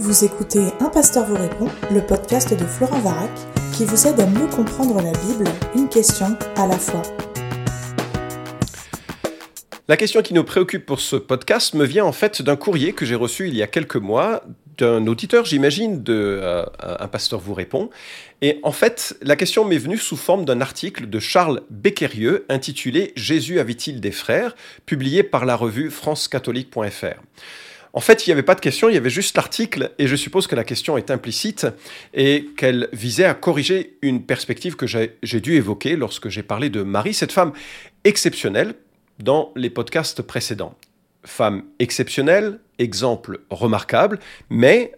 [0.00, 3.30] Vous écoutez Un pasteur vous répond, le podcast de Florent Varac,
[3.76, 7.02] qui vous aide à mieux comprendre la Bible, une question à la fois.
[9.88, 13.04] La question qui nous préoccupe pour ce podcast me vient en fait d'un courrier que
[13.04, 14.44] j'ai reçu il y a quelques mois
[14.76, 17.90] d'un auditeur, j'imagine, de euh, Un pasteur vous répond.
[18.40, 23.12] Et en fait, la question m'est venue sous forme d'un article de Charles Becquerieux intitulé
[23.16, 24.54] Jésus avait-il des frères?
[24.86, 27.20] publié par la revue francecatholique.fr.
[27.92, 30.16] En fait, il n'y avait pas de question, il y avait juste l'article, et je
[30.16, 31.66] suppose que la question est implicite
[32.14, 36.82] et qu'elle visait à corriger une perspective que j'ai dû évoquer lorsque j'ai parlé de
[36.82, 37.52] Marie, cette femme
[38.04, 38.74] exceptionnelle
[39.18, 40.74] dans les podcasts précédents.
[41.24, 44.20] Femme exceptionnelle, exemple remarquable,
[44.50, 44.92] mais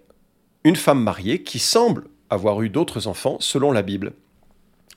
[0.65, 4.13] une femme mariée qui semble avoir eu d'autres enfants selon la Bible.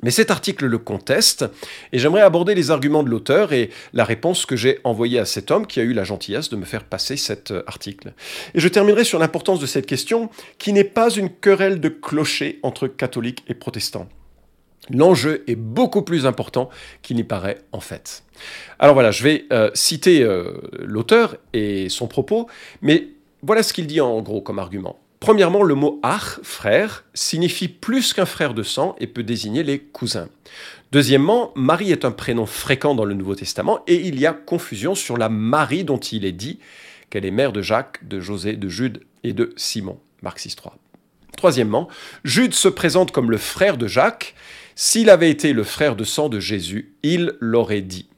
[0.03, 1.45] Mais cet article le conteste,
[1.91, 5.49] et j'aimerais aborder les arguments de l'auteur et la réponse que j'ai envoyée à cet
[5.49, 8.13] homme qui a eu la gentillesse de me faire passer cet euh, article.
[8.53, 10.29] Et je terminerai sur l'importance de cette question,
[10.59, 14.09] qui n'est pas une querelle de clocher entre catholiques et protestants.
[14.89, 16.69] L'enjeu est beaucoup plus important
[17.01, 18.23] qu'il n'y paraît en fait.
[18.79, 22.47] Alors voilà, je vais euh, citer euh, l'auteur et son propos,
[22.81, 23.07] mais
[23.41, 24.99] voilà ce qu'il dit en gros comme argument.
[25.23, 29.79] Premièrement, le mot ach, frère, signifie plus qu'un frère de sang et peut désigner les
[29.79, 30.27] cousins.
[30.91, 34.95] Deuxièmement, Marie est un prénom fréquent dans le Nouveau Testament et il y a confusion
[34.95, 36.59] sur la Marie dont il est dit
[37.09, 39.97] qu'elle est mère de Jacques, de José, de Jude et de Simon.
[40.23, 40.73] Marc 6.3.
[41.37, 41.87] Troisièmement,
[42.25, 44.35] Jude se présente comme le frère de Jacques.
[44.75, 48.09] S'il avait été le frère de sang de Jésus, il l'aurait dit.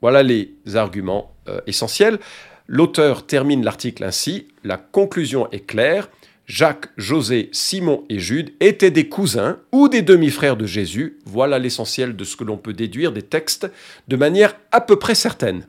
[0.00, 2.18] Voilà les arguments euh, essentiels.
[2.66, 4.48] L'auteur termine l'article ainsi.
[4.64, 6.08] La conclusion est claire.
[6.46, 11.18] Jacques, José, Simon et Jude étaient des cousins ou des demi-frères de Jésus.
[11.24, 13.68] Voilà l'essentiel de ce que l'on peut déduire des textes
[14.06, 15.66] de manière à peu près certaine.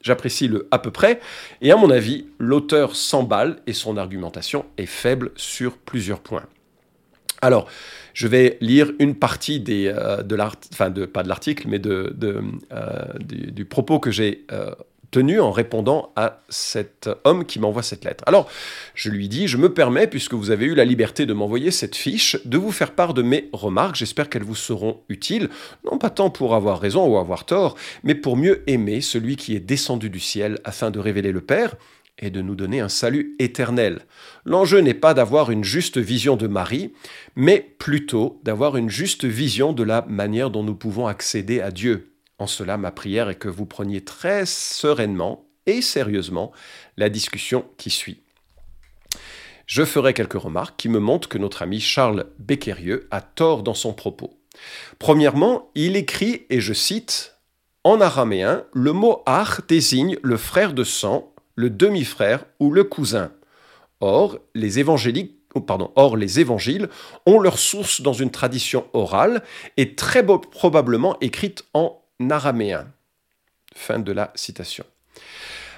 [0.00, 1.20] J'apprécie le à peu près,
[1.60, 6.46] et à mon avis, l'auteur s'emballe et son argumentation est faible sur plusieurs points.
[7.42, 7.68] Alors,
[8.14, 12.10] je vais lire une partie euh, de l'article, pas de l'article, mais euh,
[13.20, 14.72] du, propos que j'ai euh,
[15.10, 18.24] tenu en répondant à cet homme qui m'envoie cette lettre.
[18.26, 18.50] Alors,
[18.94, 21.96] je lui dis, je me permets, puisque vous avez eu la liberté de m'envoyer cette
[21.96, 23.96] fiche, de vous faire part de mes remarques.
[23.96, 25.48] J'espère qu'elles vous seront utiles,
[25.90, 29.56] non pas tant pour avoir raison ou avoir tort, mais pour mieux aimer celui qui
[29.56, 31.76] est descendu du ciel afin de révéler le Père
[32.18, 34.00] et de nous donner un salut éternel.
[34.44, 36.92] L'enjeu n'est pas d'avoir une juste vision de Marie,
[37.36, 42.12] mais plutôt d'avoir une juste vision de la manière dont nous pouvons accéder à Dieu.
[42.38, 46.52] En cela, ma prière est que vous preniez très sereinement et sérieusement
[46.96, 48.22] la discussion qui suit.
[49.66, 53.74] Je ferai quelques remarques qui me montrent que notre ami Charles Becquerieux a tort dans
[53.74, 54.38] son propos.
[54.98, 57.36] Premièrement, il écrit, et je cite,
[57.84, 63.32] En araméen, le mot ach désigne le frère de sang, le demi-frère ou le cousin.
[64.00, 66.88] Or, les évangéliques oh, Pardon, or, les évangiles
[67.26, 69.42] ont leur source dans une tradition orale
[69.76, 71.97] et très probablement écrite en
[72.30, 72.86] araméen.
[73.74, 74.84] Fin de la citation.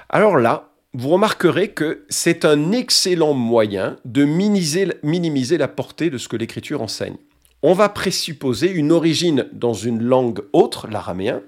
[0.08, 6.28] Alors là, vous remarquerez que c'est un excellent moyen de minimiser, la portée de ce
[6.28, 7.16] que l'Écriture enseigne.
[7.62, 11.42] On va présupposer une origine dans une langue autre, l'araméen,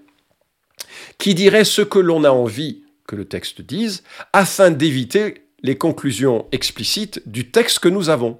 [1.18, 6.46] qui dirait ce que l'on a envie que le texte dise, afin d'éviter les conclusions
[6.52, 8.38] explicites du texte que nous avons.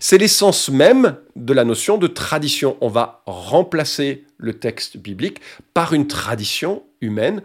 [0.00, 2.76] C'est l'essence même de la notion de tradition.
[2.80, 5.40] On va remplacer le texte biblique
[5.74, 7.42] par une tradition humaine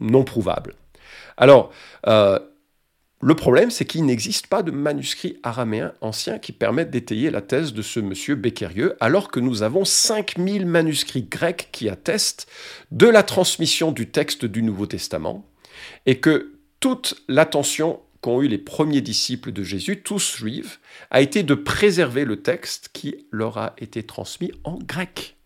[0.00, 0.74] non prouvable.
[1.36, 1.72] Alors,
[2.06, 2.38] euh,
[3.20, 7.72] le problème, c'est qu'il n'existe pas de manuscrit araméen ancien qui permette d'étayer la thèse
[7.72, 12.48] de ce monsieur Becquerieux, alors que nous avons 5000 manuscrits grecs qui attestent
[12.92, 15.44] de la transmission du texte du Nouveau Testament,
[16.06, 20.80] et que toute l'attention qu'ont eu les premiers disciples de Jésus, tous juifs,
[21.10, 25.37] a été de préserver le texte qui leur a été transmis en grec.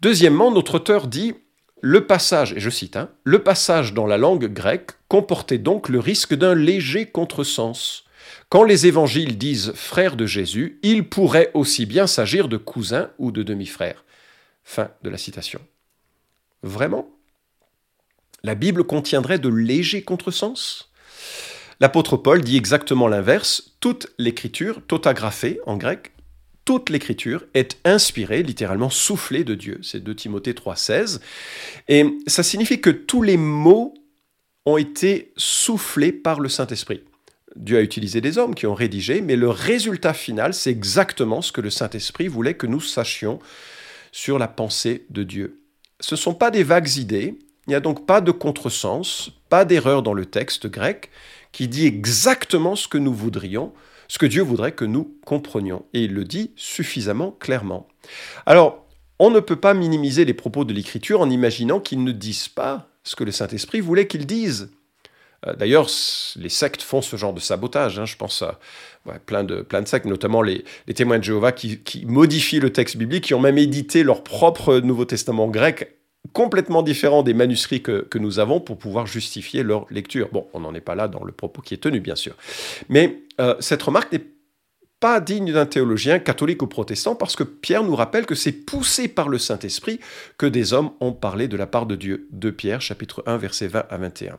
[0.00, 1.34] Deuxièmement, notre auteur dit
[1.80, 6.00] le passage, et je cite, hein, le passage dans la langue grecque comportait donc le
[6.00, 8.04] risque d'un léger contresens.
[8.48, 13.30] Quand les évangiles disent frère de Jésus, il pourrait aussi bien s'agir de cousin ou
[13.30, 14.04] de demi-frère.
[14.64, 15.60] Fin de la citation.
[16.62, 17.08] Vraiment?
[18.42, 20.90] La Bible contiendrait de légers contresens?
[21.80, 23.76] L'apôtre Paul dit exactement l'inverse.
[23.80, 26.12] Toute l'écriture, totagraphée en grec,
[26.68, 29.80] toute l'écriture est inspirée, littéralement soufflée de Dieu.
[29.82, 31.18] C'est 2 Timothée 3,16.
[31.88, 33.94] Et ça signifie que tous les mots
[34.66, 37.04] ont été soufflés par le Saint-Esprit.
[37.56, 41.52] Dieu a utilisé des hommes qui ont rédigé, mais le résultat final, c'est exactement ce
[41.52, 43.38] que le Saint-Esprit voulait que nous sachions
[44.12, 45.62] sur la pensée de Dieu.
[46.00, 49.64] Ce ne sont pas des vagues idées, il n'y a donc pas de contresens, pas
[49.64, 51.08] d'erreur dans le texte grec,
[51.50, 53.72] qui dit exactement ce que nous voudrions,
[54.08, 55.84] ce que Dieu voudrait que nous comprenions.
[55.94, 57.86] Et il le dit suffisamment clairement.
[58.46, 58.86] Alors,
[59.18, 62.88] on ne peut pas minimiser les propos de l'Écriture en imaginant qu'ils ne disent pas
[63.04, 64.70] ce que le Saint-Esprit voulait qu'ils disent.
[65.46, 65.88] Euh, d'ailleurs,
[66.36, 67.98] les sectes font ce genre de sabotage.
[67.98, 68.06] Hein.
[68.06, 68.58] je pense à
[69.26, 70.64] plein, de, plein de sectes, notamment les,
[70.94, 75.04] témoins de Jéhovah qui, modifient le texte biblique, qui ont même édité leur propre Nouveau
[75.04, 75.97] Testament grec
[76.32, 80.28] complètement différent des manuscrits que, nous avons pour pouvoir justifier leur lecture.
[80.32, 82.34] Bon, on n'en est pas là dans le propos qui est tenu, bien sûr.
[82.88, 84.24] Mais euh, cette remarque n'est
[85.00, 89.06] pas digne d'un théologien catholique ou protestant parce que Pierre nous rappelle que c'est poussé
[89.06, 90.00] par le Saint-Esprit
[90.38, 92.26] que des hommes ont parlé de la part de Dieu.
[92.32, 94.36] De Pierre, chapitre 1, versets 20 à 21.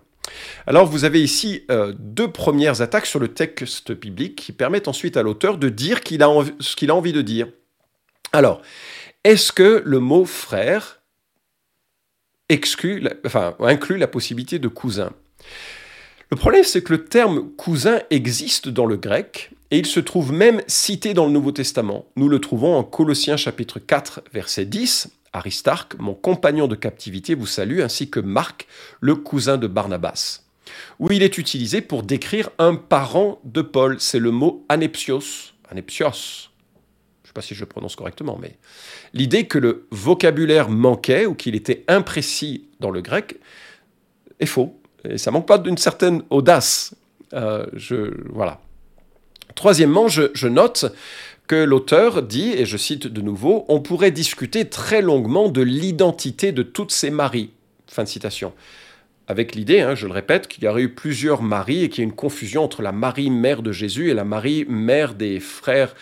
[0.67, 5.17] Alors vous avez ici euh, deux premières attaques sur le texte biblique qui permettent ensuite
[5.17, 7.47] à l'auteur de dire ce qu'il a envie de dire.
[8.31, 8.61] Alors,
[9.23, 10.98] est-ce que le mot frère
[12.49, 15.11] exclut, enfin, inclut la possibilité de cousin
[16.29, 20.31] Le problème, c'est que le terme cousin existe dans le grec et il se trouve
[20.31, 22.07] même cité dans le Nouveau Testament.
[22.15, 25.09] Nous le trouvons en Colossiens chapitre 4, verset 10.
[25.31, 28.65] Aristarque, mon compagnon de captivité, vous salue, ainsi que Marc,
[28.99, 30.41] le cousin de Barnabas,
[30.97, 33.97] où il est utilisé pour décrire un parent de Paul.
[33.99, 35.53] C'est le mot anepsios.
[35.69, 36.48] Anepsios.
[37.41, 38.57] Si je le prononce correctement, mais
[39.13, 43.37] l'idée que le vocabulaire manquait ou qu'il était imprécis dans le grec
[44.39, 44.79] est faux.
[45.03, 46.93] Et ça manque pas d'une certaine audace.
[47.33, 48.59] Euh, je, voilà.
[49.55, 50.93] Troisièmement, je note
[51.49, 56.51] que l'auteur dit, et je cite de nouveau, on pourrait discuter très longuement de l'identité
[56.51, 57.49] de toutes ces maries.
[57.87, 58.53] Fin de citation.
[59.29, 62.05] Avec l'idée, hein, je le répète, qu'il y aurait eu plusieurs Maries et qu'il y
[62.05, 65.93] a une confusion entre la Marie mère de Jésus et la Marie mère des frères,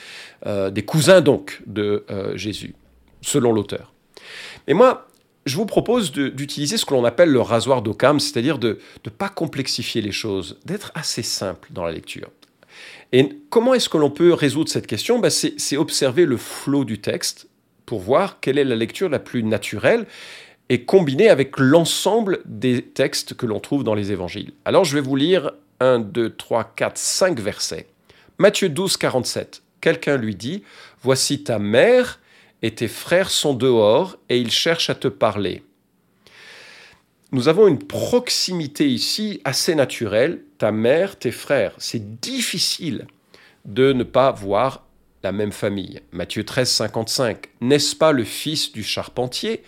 [0.46, 2.74] euh, des cousins donc de euh, Jésus,
[3.22, 3.94] selon l'auteur.
[4.66, 5.10] Mais moi,
[5.46, 9.30] je vous propose d'utiliser ce que l'on appelle le rasoir d'Occam, c'est-à-dire de ne pas
[9.30, 12.30] complexifier les choses, d'être assez simple dans la lecture.
[13.12, 15.20] Et comment est-ce que l'on peut résoudre cette question?
[15.20, 17.50] Ben, C'est observer le flot du texte
[17.86, 20.06] pour voir quelle est la lecture la plus naturelle
[20.70, 24.54] et combiner avec l'ensemble des textes que l'on trouve dans les évangiles.
[24.66, 27.88] Alors je vais vous lire 1, 2, 3, 4, 5 versets.
[28.38, 29.64] Matthieu 12, 47.
[29.82, 30.64] Quelqu'un lui dit,
[31.02, 32.20] Voici ta mère
[32.62, 35.64] et tes frères sont dehors et ils cherchent à te parler
[37.32, 41.74] nous avons une proximité ici assez naturelle, ta mère, tes frères.
[41.78, 43.06] C'est difficile
[43.66, 44.86] de ne pas voir
[45.24, 46.00] la même famille.
[46.14, 47.50] Matthieu 13, 55.
[47.60, 49.62] N'est-ce pas le fils du charpentier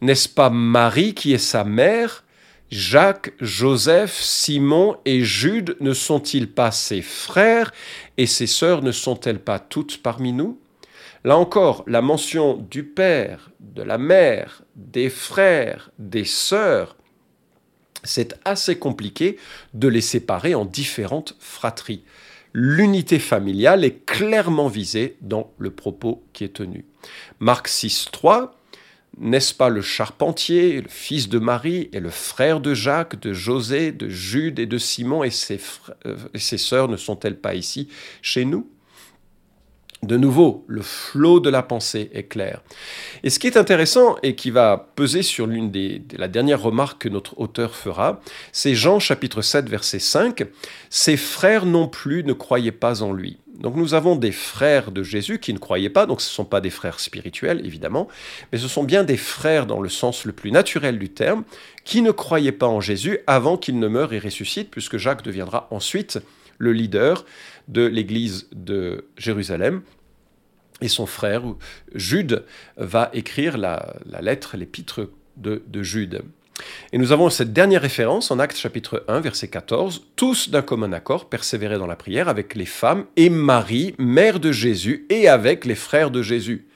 [0.00, 2.24] N'est-ce pas Marie qui est sa mère?
[2.70, 7.72] Jacques, Joseph, Simon et Jude ne sont-ils pas ses frères
[8.18, 10.58] et ses sœurs ne sont-elles pas toutes parmi nous?
[11.24, 16.96] Là encore, la mention du père, de la mère, des frères, des sœurs,
[18.04, 19.36] c'est assez compliqué
[19.74, 22.04] de les séparer en différentes fratries.
[22.52, 26.84] L'unité familiale est clairement visée dans le propos qui est tenu.
[27.38, 28.55] Marc 6, 3,
[29.18, 33.92] n'est-ce pas le charpentier, le fils de Marie et le frère de Jacques, de José,
[33.92, 35.60] de Jude et de Simon et ses,
[36.06, 37.88] euh, et sœurs ne sont-elles pas ici
[38.22, 38.70] chez nous?
[40.02, 42.62] De nouveau, le flot de la pensée est clair.
[43.24, 47.02] Et ce qui est intéressant et qui va peser sur l'une des, la dernière remarque
[47.02, 48.20] que notre auteur fera,
[48.52, 50.44] c'est Jean chapitre 7 verset 5.
[50.90, 53.38] Ses frères non plus ne croyaient pas en lui.
[53.60, 56.44] Donc nous avons des frères de Jésus qui ne croyaient pas, donc ce ne sont
[56.44, 58.08] pas des frères spirituels évidemment,
[58.52, 61.44] mais ce sont bien des frères dans le sens le plus naturel du terme,
[61.84, 65.68] qui ne croyaient pas en Jésus avant qu'il ne meure et ressuscite, puisque Jacques deviendra
[65.70, 66.18] ensuite
[66.58, 67.24] le leader
[67.68, 69.82] de l'église de Jérusalem.
[70.82, 71.42] Et son frère,
[71.94, 72.44] Jude,
[72.76, 76.22] va écrire la, lettre, l'épître de, de Jude.
[76.92, 80.06] Et nous avons cette dernière référence en Actes chapitre 1, verset 14.
[80.16, 84.52] Tous d'un commun accord persévéraient dans la prière avec les femmes et Marie, mère de
[84.52, 86.66] Jésus, et avec les frères de Jésus.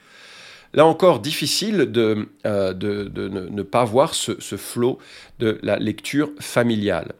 [0.72, 4.98] Là encore, difficile de, euh, ne, pas voir ce, ce flot
[5.38, 7.14] de la lecture familiale.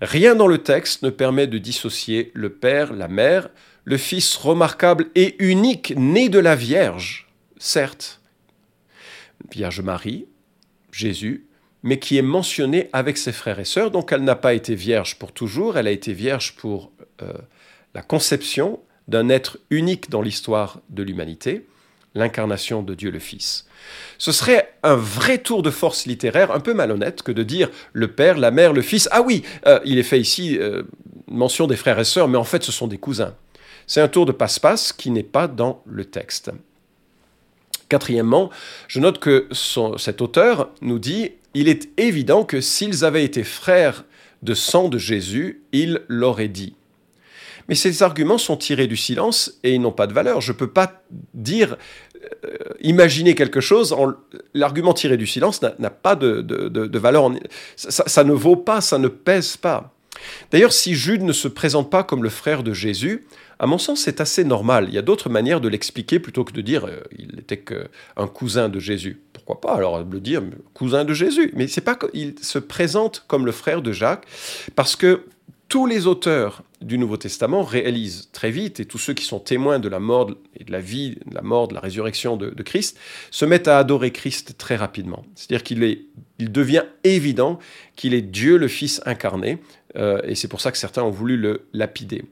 [0.00, 3.48] Rien dans le texte ne permet de dissocier le père, la mère,
[3.84, 7.28] le Fils remarquable et unique, né de la Vierge,
[7.58, 8.20] certes,
[9.50, 10.26] Vierge Marie,
[10.92, 11.46] Jésus,
[11.82, 13.90] mais qui est mentionné avec ses frères et sœurs.
[13.90, 17.32] Donc elle n'a pas été vierge pour toujours, elle a été vierge pour euh,
[17.94, 21.66] la conception d'un être unique dans l'histoire de l'humanité,
[22.14, 23.66] l'incarnation de Dieu le Fils.
[24.18, 28.08] Ce serait un vrai tour de force littéraire, un peu malhonnête, que de dire le
[28.08, 29.08] Père, la Mère, le Fils.
[29.10, 30.84] Ah oui, euh, il est fait ici euh,
[31.26, 33.34] mention des frères et sœurs, mais en fait ce sont des cousins.
[33.86, 36.52] C'est un tour de passe-passe qui n'est pas dans le texte.
[37.88, 38.50] Quatrièmement,
[38.88, 39.48] je note que
[39.98, 44.04] cet auteur nous dit il est évident que s'ils avaient été frères
[44.42, 46.74] de sang de Jésus, il l'aurait dit.
[47.68, 50.40] Mais ces arguments sont tirés du silence et ils n'ont pas de valeur.
[50.40, 51.76] Je ne peux pas dire,
[52.44, 53.94] euh, imaginer quelque chose,
[54.52, 57.30] l'argument tiré du silence n'a pas de, valeur.
[57.76, 59.94] ça ne vaut pas, ça ne pèse pas.
[60.50, 63.26] D'ailleurs, si Jude ne se présente pas comme le frère de Jésus,
[63.58, 64.86] à mon sens, c'est assez normal.
[64.88, 68.26] Il y a d'autres manières de l'expliquer plutôt que de dire euh, il n'était qu'un
[68.26, 69.20] cousin de Jésus.
[69.32, 70.42] Pourquoi pas alors le dire
[70.74, 74.26] cousin de Jésus Mais c'est pas qu'il se présente comme le frère de Jacques
[74.74, 75.26] parce que
[75.72, 79.78] tous les auteurs du Nouveau Testament réalisent très vite, et tous ceux qui sont témoins
[79.78, 82.98] de la mort et de la vie, de la mort, de la résurrection de, Christ,
[83.30, 85.24] se mettent à adorer Christ très rapidement.
[85.34, 86.02] C'est-à-dire qu'il est,
[86.42, 87.60] il devient évident
[87.94, 89.58] qu'il est Dieu le Fils incarné,
[89.96, 92.24] euh, et c'est pour ça que certains ont voulu le lapider.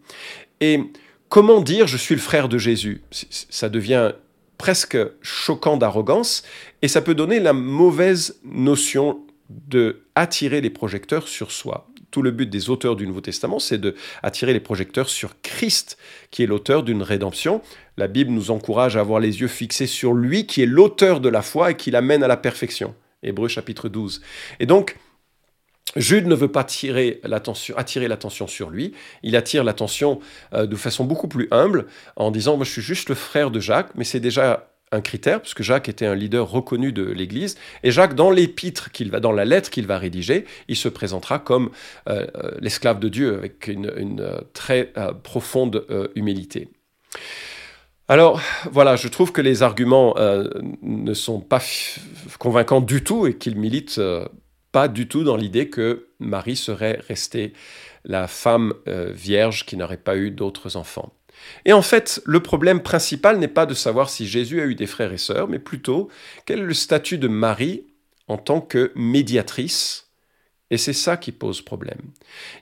[0.61, 0.81] Et
[1.29, 4.13] comment dire je suis le frère de Jésus Ça devient
[4.59, 6.43] presque choquant d'arrogance,
[6.83, 11.87] et ça peut donner la mauvaise notion de attirer les projecteurs sur soi.
[12.11, 15.97] Tout le but des auteurs du Nouveau Testament, c'est de attirer les projecteurs sur Christ,
[16.33, 17.63] qui est l'auteur d'une rédemption.
[17.97, 21.29] La Bible nous encourage à avoir les yeux fixés sur lui, qui est l'auteur de
[21.29, 22.95] la foi et qui l'amène à la perfection.
[23.23, 24.21] Hébreu chapitre 12.
[24.61, 24.97] Et donc,
[25.97, 30.21] Jude ne veut pas attirer l'attention sur lui, il attire l'attention
[30.55, 31.87] euh, de façon beaucoup plus humble
[32.17, 35.41] en disant moi je suis juste le frère de Jacques, mais c'est déjà un critère
[35.41, 39.33] puisque Jacques était un leader reconnu de l'Église et Jacques dans l'épître qu'il va dans
[39.33, 41.71] la lettre qu'il va rédiger, il se présentera comme
[42.09, 43.91] euh, euh, l'esclave de Dieu avec une,
[44.53, 45.85] très profonde
[46.15, 46.69] humilité.
[48.11, 50.17] Alors voilà, je trouve que les arguments
[50.83, 51.63] ne sont pas
[52.41, 54.01] convaincants du tout et qu'ils militent
[54.73, 57.53] pas du tout dans l'idée que Marie serait restée
[58.05, 61.13] la femme euh, vierge qui n'aurait pas eu d'autres enfants.
[61.65, 64.87] Et en fait, le problème principal n'est pas de savoir si Jésus a eu des
[64.87, 66.09] frères et sœurs, mais plutôt
[66.47, 67.87] quel est le statut de Marie
[68.27, 70.11] en tant que médiatrice.
[70.71, 72.01] Et c'est ça qui pose problème.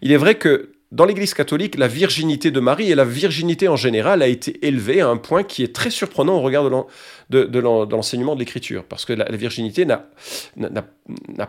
[0.02, 3.76] Il est vrai que dans l'Église catholique, la virginité de Marie et la virginité en
[3.76, 6.64] général a été élevée à un point qui est très surprenant au regard
[7.28, 10.02] de l'enseignement de l'Écriture, parce que la, virginité n'a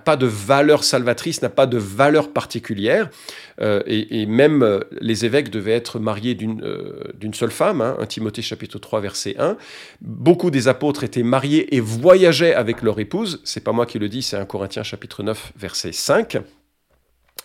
[0.04, 3.10] pas de valeur salvatrice, n'a pas de valeur particulière,
[3.62, 8.06] euh, et, même euh, les évêques devaient être mariés d'une euh, seule femme, hein, 1
[8.08, 9.56] Timothée chapitre 3 verset 1.
[10.02, 14.10] Beaucoup des apôtres étaient mariés et voyageaient avec leur épouse, c'est pas moi qui le
[14.10, 16.40] dis, c'est 1 Corinthiens chapitre 9 verset 5.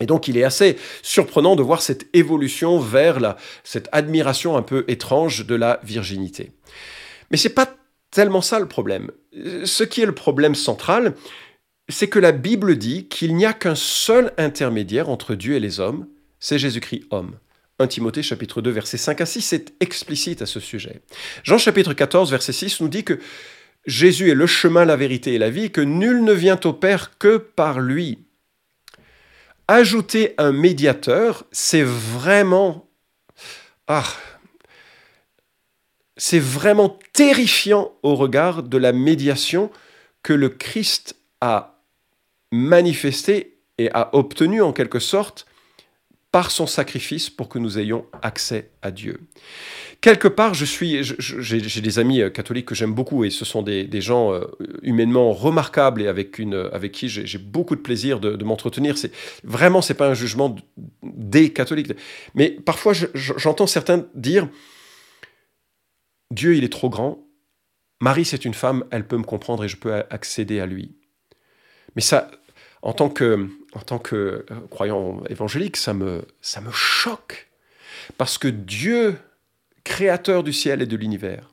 [0.01, 4.85] Et donc il est assez surprenant de voir cette évolution vers cette admiration un peu
[4.89, 6.53] étrange de la virginité.
[7.31, 7.77] Mais c'est pas
[8.11, 9.11] tellement ça le problème.
[9.65, 11.15] Ce qui est le problème central,
[11.89, 15.81] c'est que la Bible dit qu'il n'y a qu'un seul intermédiaire entre Dieu et les
[15.81, 16.07] hommes,
[16.41, 17.37] c'est Jésus-Christ homme.
[17.81, 21.03] 1 Timothée chapitre 2 verset 5 à 6 est explicite à ce sujet.
[21.43, 23.19] Jean chapitre 14 verset 6 nous dit que
[23.87, 27.19] Jésus est le chemin, la vérité et la vie, que nul ne vient au Père
[27.19, 28.19] que par lui
[29.69, 32.89] ajouter un médiateur, c'est vraiment...
[33.87, 34.05] Ah,
[36.17, 39.71] c'est vraiment terrifiant au regard de la médiation
[40.23, 41.83] que le Christ a
[42.53, 45.47] manifestée et a obtenue en quelque sorte
[46.31, 49.21] par son sacrifice pour que nous ayons accès à Dieu
[50.05, 53.63] quelque part, je suis, j'ai des amis euh, catholiques que j'aime beaucoup et ce sont
[53.63, 54.45] des, gens euh,
[54.83, 56.39] humainement remarquables et avec,
[56.73, 58.99] avec qui j'ai beaucoup de plaisir de, m'entretenir.
[58.99, 59.13] C'est
[59.45, 60.55] vraiment, c'est pas un jugement
[61.03, 61.91] des catholiques,
[62.35, 64.51] mais parfois j'entends certains dire
[66.31, 67.27] Dieu, il est trop grand.
[68.03, 70.97] Marie, c'est une femme, elle peut me comprendre et je peux accéder à lui.
[71.97, 72.31] Mais ça,
[72.83, 73.49] en tant que,
[74.13, 76.27] euh, croyant évangélique, ça me
[76.73, 77.49] choque
[78.19, 79.17] parce que Dieu
[79.85, 81.51] créateur du ciel et de l'univers,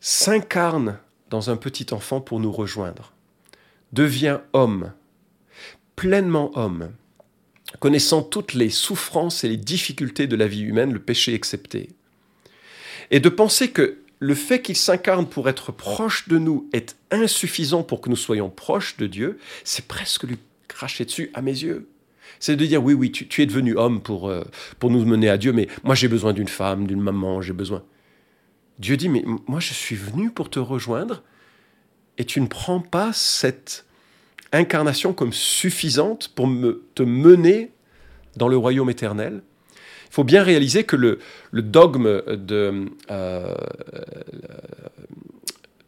[0.00, 0.98] s'incarne
[1.30, 3.12] dans un petit enfant pour nous rejoindre,
[3.92, 4.92] devient homme,
[5.96, 6.92] pleinement homme,
[7.80, 11.90] connaissant toutes les souffrances et les difficultés de la vie humaine, le péché excepté.
[13.10, 17.82] Et de penser que le fait qu'il s'incarne pour être proche de nous est insuffisant
[17.82, 21.88] pour que nous soyons proches de Dieu, c'est presque lui cracher dessus à mes yeux.
[22.40, 24.44] C'est de dire, oui, oui, tu, es devenu homme pour, euh,
[24.78, 27.82] pour nous mener à Dieu, mais moi j'ai besoin d'une femme, d'une maman, j'ai besoin.
[28.78, 31.22] Dieu dit, mais moi je suis venu pour te rejoindre,
[32.16, 33.86] et tu ne prends pas cette
[34.52, 37.72] incarnation comme suffisante pour me, te mener
[38.36, 39.42] dans le royaume éternel.
[40.10, 41.18] Il faut bien réaliser que le,
[41.52, 43.54] dogme de, euh,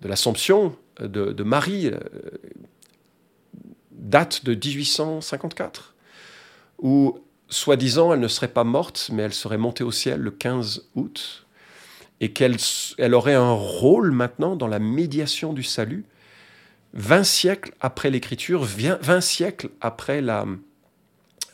[0.03, 1.99] de l'Assomption de, de, Marie euh,
[3.93, 5.95] date de 1854
[6.81, 7.19] où,
[7.49, 11.47] soi-disant, elle ne serait pas morte, mais elle serait montée au ciel le 15 août,
[12.21, 12.57] et qu'elle
[12.99, 16.05] elle aurait un rôle maintenant dans la médiation du salut,
[16.95, 20.45] 20 siècles après l'écriture, 20 siècles après la,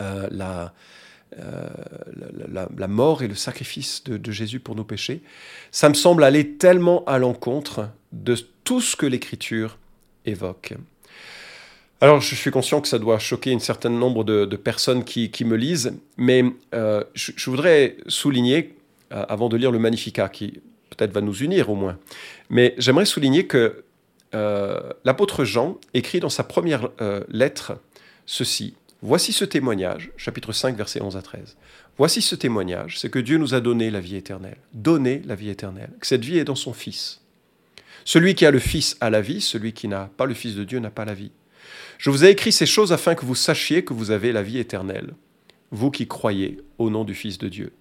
[0.01, 0.73] euh, la,
[2.77, 5.23] la, mort et le sacrifice de, Jésus pour nos péchés,
[5.71, 9.79] ça me semble aller tellement à l'encontre de tout ce que l'Écriture
[10.25, 10.75] évoque.
[12.01, 15.57] Alors, je suis conscient que ça doit choquer un certain nombre de, personnes qui, me
[15.57, 18.77] lisent, mais je, voudrais souligner,
[19.11, 20.61] avant de lire le Magnificat, qui
[20.91, 21.99] peut-être va nous unir au moins,
[22.51, 23.85] mais j'aimerais souligner que
[24.35, 27.79] euh, l'apôtre Jean écrit dans sa première euh, lettre
[28.27, 28.75] ceci.
[29.03, 31.57] Voici ce témoignage, chapitre 5, versets 11 à 13.
[31.97, 34.57] Voici ce témoignage, c'est que Dieu nous a donné la vie éternelle.
[34.75, 35.91] Donné la vie éternelle.
[36.01, 37.21] Que cette vie est dans son Fils.
[38.05, 40.65] Celui qui a le Fils a la vie, celui qui n'a pas le Fils de
[40.65, 41.31] Dieu n'a pas la vie.
[41.99, 44.59] Je vous ai écrit ces choses afin que vous sachiez que vous avez la vie
[44.59, 45.15] éternelle,
[45.71, 47.73] vous qui croyez au nom du Fils de Dieu.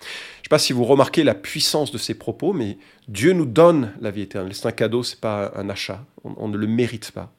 [0.00, 2.78] Je ne sais pas si vous remarquez la puissance de ces propos, mais
[3.08, 4.54] Dieu nous donne la vie éternelle.
[4.54, 6.04] C'est un cadeau, c'est pas un achat.
[6.24, 7.32] On, ne le mérite pas.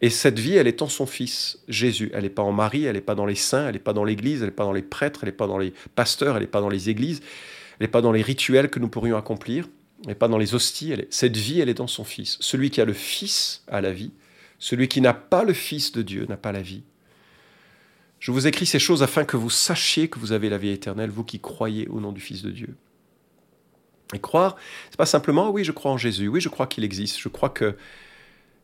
[0.00, 2.10] Et cette vie, elle est en son Fils, Jésus.
[2.14, 4.04] Elle n'est pas en Marie, elle n'est pas dans les saints, elle n'est pas dans
[4.04, 6.48] l'Église, elle n'est pas dans les prêtres, elle n'est pas dans les pasteurs, elle n'est
[6.48, 7.20] pas dans les églises,
[7.78, 9.68] elle n'est pas dans les rituels que nous pourrions accomplir,
[10.02, 10.94] elle n'est pas dans les hosties.
[11.10, 12.36] Cette vie, elle est dans son Fils.
[12.40, 14.12] Celui qui a le Fils a la vie.
[14.64, 16.84] Celui qui n'a pas le Fils de Dieu n'a pas la vie.
[18.18, 21.10] Je vous écris ces choses afin que vous sachiez que vous avez la vie éternelle,
[21.10, 22.74] vous qui croyez au nom du Fils de Dieu.
[24.14, 24.56] Et croire,
[24.88, 27.18] c'est pas simplement oui, je crois en Jésus, oui, je crois qu'il existe.
[27.18, 27.76] Je crois que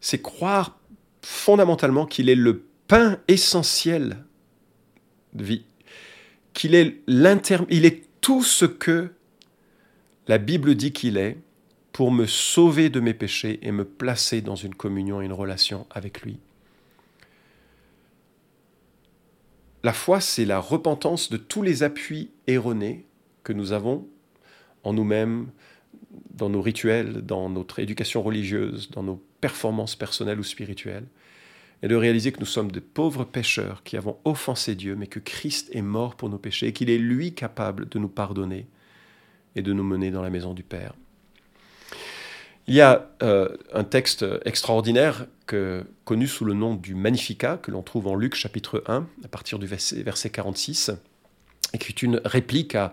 [0.00, 0.78] c'est croire
[1.20, 4.24] fondamentalement qu'il est le pain essentiel
[5.34, 5.66] de vie,
[6.54, 9.12] qu'il est l'inter, il est tout ce que
[10.28, 11.36] la Bible dit qu'il est
[11.92, 15.86] pour me sauver de mes péchés et me placer dans une communion et une relation
[15.90, 16.38] avec lui.
[19.82, 23.06] La foi, c'est la repentance de tous les appuis erronés
[23.44, 24.06] que nous avons
[24.84, 25.48] en nous-mêmes,
[26.34, 31.06] dans nos rituels, dans notre éducation religieuse, dans nos performances personnelles ou spirituelles,
[31.82, 35.18] et de réaliser que nous sommes des pauvres pécheurs qui avons offensé Dieu, mais que
[35.18, 38.66] Christ est mort pour nos péchés et qu'il est lui capable de nous pardonner
[39.56, 40.94] et de nous mener dans la maison du Père.
[42.70, 45.26] Il y a euh, un texte extraordinaire
[46.04, 49.58] connu sous le nom du Magnificat, que l'on trouve en Luc chapitre 1, à partir
[49.58, 50.92] du verset, verset 46,
[51.74, 52.92] et qui est une réplique à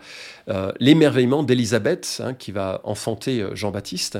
[0.49, 4.17] euh, l'émerveillement d'Élisabeth, hein, qui va enfanter euh, Jean-Baptiste.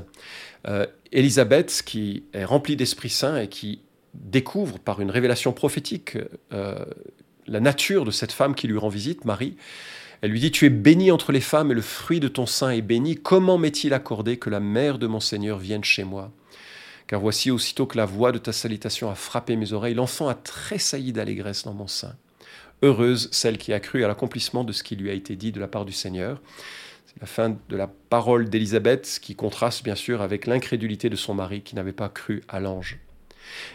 [1.12, 3.82] Élisabeth, qui est remplie d'Esprit Saint et qui
[4.14, 6.18] découvre par une révélation prophétique
[6.52, 9.56] la nature de cette femme qui lui rend visite, Marie,
[10.22, 12.70] elle lui dit, Tu es bénie entre les femmes et le fruit de ton sein
[12.72, 13.16] est béni.
[13.16, 16.32] Comment m'est-il accordé que la mère de mon Seigneur vienne chez moi?
[17.08, 20.36] Car voici, aussitôt que la voix de ta salutation a frappé mes oreilles, l'enfant a
[20.36, 22.16] tressailli d'allégresse dans mon sein.
[22.82, 25.60] Heureuse celle qui a cru à l'accomplissement de ce qui lui a été dit de
[25.60, 26.42] la part du Seigneur.
[27.06, 31.34] C'est la fin de la parole d'Élisabeth qui contraste bien sûr avec l'incrédulité de son
[31.34, 33.00] mari qui n'avait pas cru à l'ange.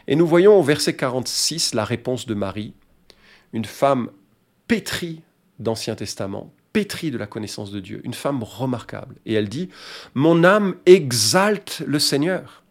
[0.06, 2.74] Et nous voyons au verset 46 la réponse de Marie,
[3.52, 4.10] une femme
[4.68, 5.22] pétrie
[5.62, 9.16] d'Ancien Testament, pétrie de la connaissance de Dieu, une femme remarquable.
[9.26, 9.68] Et elle dit,
[10.14, 12.62] Mon âme exalte le Seigneur.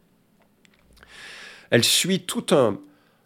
[1.70, 2.80] Elle suit tout un,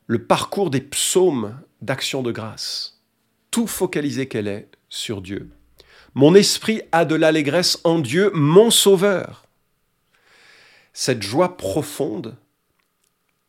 [0.07, 3.01] le parcours des psaumes d'action de grâce,
[3.51, 5.49] tout focalisé qu'elle est sur Dieu.
[6.13, 9.45] Mon esprit a de l'allégresse en Dieu, mon Sauveur.
[10.93, 12.37] Cette joie profonde,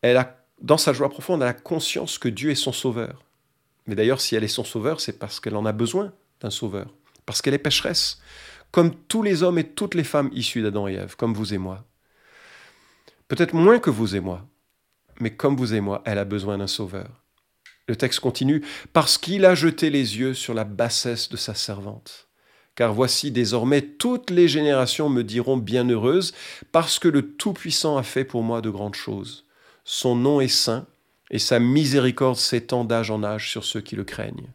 [0.02, 3.25] elle a, dans sa joie profonde, elle a conscience que Dieu est son Sauveur.
[3.86, 6.92] Mais d'ailleurs, si elle est son sauveur, c'est parce qu'elle en a besoin d'un sauveur,
[7.24, 8.20] parce qu'elle est pécheresse,
[8.70, 11.58] comme tous les hommes et toutes les femmes issus d'Adam et Ève, comme vous et
[11.58, 11.84] moi.
[13.28, 14.46] Peut-être moins que vous et moi,
[15.20, 17.22] mais comme vous et moi, elle a besoin d'un sauveur.
[17.88, 22.28] Le texte continue, parce qu'il a jeté les yeux sur la bassesse de sa servante.
[22.74, 26.34] Car voici désormais toutes les générations me diront bienheureuse,
[26.72, 29.46] parce que le Tout-Puissant a fait pour moi de grandes choses.
[29.84, 30.86] Son nom est saint,
[31.30, 34.48] et sa miséricorde s'étend d'âge en âge sur ceux qui le craignent.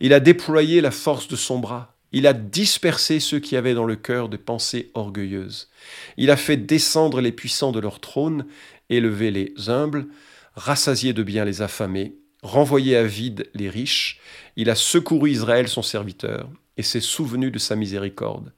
[0.00, 3.84] Il a déployé la force de son bras, il a dispersé ceux qui avaient dans
[3.84, 5.68] le cœur des pensées orgueilleuses.
[6.16, 8.46] Il a fait descendre les puissants de leur trône,
[8.88, 10.06] élevé les humbles,
[10.54, 14.20] rassasié de bien les affamés, renvoyé à vide les riches.
[14.56, 18.52] Il a secouru Israël son serviteur, et s'est souvenu de sa miséricorde,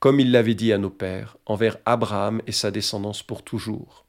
[0.00, 4.07] comme il l'avait dit à nos pères, envers Abraham et sa descendance pour toujours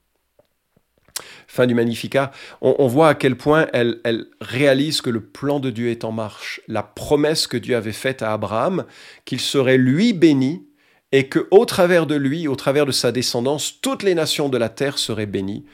[1.48, 4.00] fin du Magnificat, on, voit à quel point elle,
[4.42, 6.62] réalise que le plan de Dieu est en marche.
[6.68, 8.86] La promesse que Dieu avait faite à Abraham,
[9.26, 10.66] qu'il serait lui béni,
[11.12, 14.58] et que au travers de lui, au travers de sa descendance, toutes les nations de
[14.58, 15.66] la terre seraient bénies,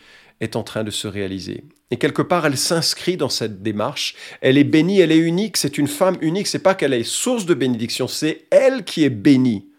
[0.42, 1.64] est en train de se réaliser.
[1.92, 4.16] Et quelque part, elle s'inscrit dans cette démarche.
[4.42, 6.48] Elle est bénie, elle est unique, c'est une femme unique.
[6.48, 9.70] C'est pas qu'elle est source de bénédiction, c'est elle qui est bénie.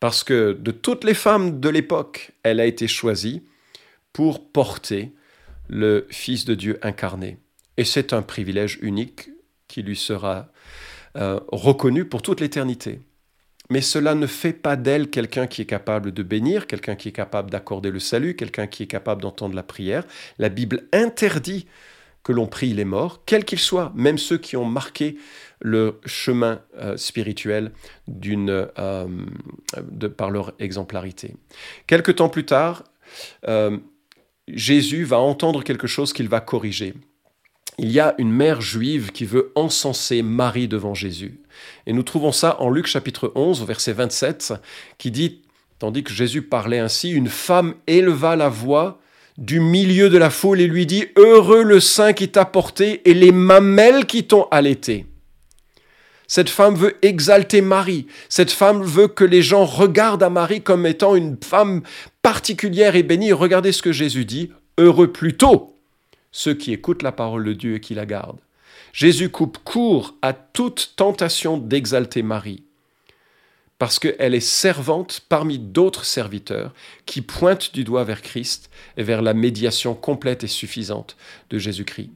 [0.00, 3.42] Parce que de toutes les femmes de l'époque, elle a été choisie
[4.12, 5.14] pour porter
[5.68, 7.38] le Fils de Dieu incarné.
[7.76, 9.30] Et c'est un privilège unique
[9.68, 10.48] qui lui sera
[11.16, 13.00] euh, reconnu pour toute l'éternité.
[13.70, 17.12] Mais cela ne fait pas d'elle quelqu'un qui est capable de bénir, quelqu'un qui est
[17.12, 20.04] capable d'accorder le salut, quelqu'un qui est capable d'entendre la prière.
[20.38, 21.66] La Bible interdit
[22.22, 25.16] que l'on prie les morts, quels qu'ils soient, même ceux qui ont marqué
[25.60, 27.72] le chemin euh, spirituel
[28.26, 29.08] euh,
[30.16, 31.36] par leur exemplarité.
[31.86, 32.84] Quelque temps plus tard,
[34.54, 36.94] Jésus va entendre quelque chose qu'il va corriger.
[37.78, 41.40] Il y a une mère juive qui veut encenser Marie devant Jésus.
[41.86, 44.54] Et nous trouvons ça en Luc chapitre 11, verset 27,
[44.98, 45.42] qui dit,
[45.78, 49.00] tandis que Jésus parlait ainsi, une femme éleva la voix
[49.38, 53.14] du milieu de la foule et lui dit Heureux le sein qui t'a porté et
[53.14, 55.06] les mamelles qui t'ont allaité.
[56.28, 58.06] Cette femme veut exalter Marie.
[58.28, 61.82] Cette femme veut que les gens regardent à Marie comme étant une femme
[62.22, 63.32] particulière et bénie.
[63.32, 65.74] Regardez ce que Jésus dit Heureux plutôt
[66.30, 68.40] ceux qui écoutent la parole de Dieu et qui la gardent.
[68.92, 72.62] Jésus coupe court à toute tentation d'exalter Marie
[73.78, 76.74] parce qu'elle est servante parmi d'autres serviteurs
[77.06, 81.16] qui pointent du doigt vers Christ et vers la médiation complète et suffisante
[81.50, 82.10] de Jésus-Christ.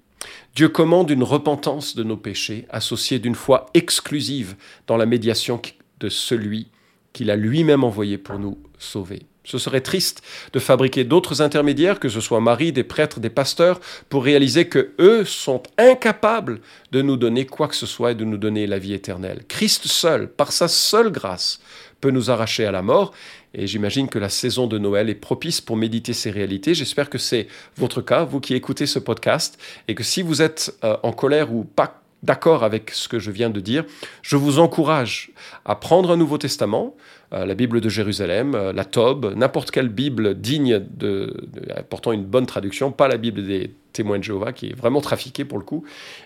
[0.54, 4.54] Dieu commande une repentance de nos péchés associée d'une foi exclusive
[4.86, 5.60] dans la médiation
[6.00, 6.68] de celui
[7.14, 9.22] qu'il a lui-même envoyé pour nous sauver.
[9.44, 13.80] Ce serait triste de fabriquer d'autres intermédiaires, que ce soit Marie, des prêtres, des pasteurs,
[14.08, 16.60] pour réaliser que eux sont incapables
[16.92, 19.44] de nous donner quoi que ce soit et de nous donner la vie éternelle.
[19.48, 21.60] Christ seul, par sa seule grâce,
[22.02, 23.12] peut nous arracher à la mort.
[23.54, 26.74] Et j'imagine que la saison de Noël est propice pour méditer ces réalités.
[26.74, 30.76] J'espère que c'est votre cas, vous qui écoutez ce podcast, et que si vous êtes
[30.84, 33.84] euh, en colère ou pas d'accord avec ce que je viens de dire,
[34.22, 35.30] je vous encourage
[35.64, 36.94] à prendre un Nouveau Testament,
[37.32, 41.48] euh, la Bible de Jérusalem, euh, la Tobe, n'importe quelle Bible digne de,
[41.88, 45.44] portant une bonne traduction, pas la Bible des témoins de Jéhovah qui est vraiment trafiquée
[45.44, 45.84] pour le coup,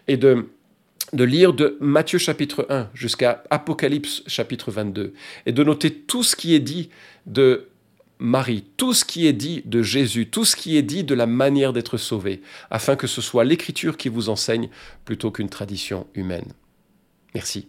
[0.08, 0.48] et de
[1.12, 5.14] de lire de Matthieu chapitre 1 jusqu'à Apocalypse chapitre 22
[5.46, 6.90] et de noter tout ce qui est dit
[7.26, 7.68] de
[8.18, 11.26] Marie, tout ce qui est dit de Jésus, tout ce qui est dit de la
[11.26, 12.40] manière d'être sauvé,
[12.70, 14.70] afin que ce soit l'Écriture qui vous enseigne
[15.04, 16.52] plutôt qu'une tradition humaine.
[17.34, 17.68] Merci.